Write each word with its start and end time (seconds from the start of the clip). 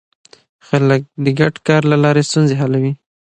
خلک 0.67 1.01
د 1.23 1.25
ګډ 1.39 1.53
کار 1.67 1.81
له 1.91 1.97
لارې 2.03 2.27
ستونزې 2.29 2.55
حلوي 2.61 2.91